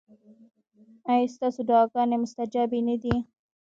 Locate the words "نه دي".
2.89-3.15